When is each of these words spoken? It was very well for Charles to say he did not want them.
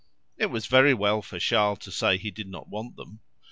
It 0.35 0.47
was 0.47 0.65
very 0.65 0.95
well 0.95 1.21
for 1.21 1.37
Charles 1.37 1.77
to 1.81 1.91
say 1.91 2.17
he 2.17 2.31
did 2.31 2.47
not 2.47 2.67
want 2.67 2.95
them. 2.95 3.19